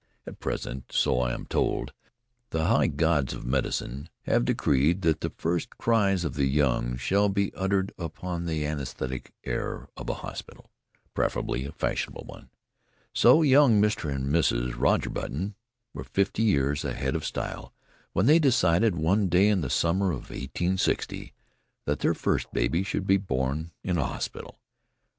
At 0.25 0.39
present, 0.39 0.91
so 0.91 1.19
I 1.19 1.31
am 1.31 1.45
told, 1.45 1.93
the 2.49 2.65
high 2.65 2.87
gods 2.87 3.33
of 3.33 3.45
medicine 3.45 4.09
have 4.23 4.45
decreed 4.45 5.03
that 5.03 5.21
the 5.21 5.29
first 5.29 5.77
cries 5.77 6.25
of 6.25 6.33
the 6.33 6.47
young 6.47 6.97
shall 6.97 7.29
be 7.29 7.53
uttered 7.53 7.93
upon 7.99 8.47
the 8.47 8.65
anaesthetic 8.65 9.31
air 9.43 9.89
of 9.95 10.09
a 10.09 10.15
hospital, 10.25 10.71
preferably 11.13 11.65
a 11.65 11.71
fashionable 11.71 12.23
one. 12.25 12.49
So 13.13 13.43
young 13.43 13.79
Mr. 13.79 14.11
and 14.11 14.25
Mrs. 14.33 14.73
Roger 14.75 15.11
Button 15.11 15.53
were 15.93 16.03
fifty 16.03 16.41
years 16.41 16.83
ahead 16.83 17.15
of 17.15 17.23
style 17.23 17.71
when 18.13 18.25
they 18.25 18.39
decided, 18.39 18.95
one 18.95 19.29
day 19.29 19.49
in 19.49 19.61
the 19.61 19.69
summer 19.69 20.09
of 20.09 20.31
1860, 20.31 21.31
that 21.85 21.99
their 21.99 22.15
first 22.15 22.51
baby 22.51 22.81
should 22.81 23.05
be 23.05 23.17
born 23.17 23.69
in 23.83 23.99
a 23.99 24.05
hospital. 24.07 24.57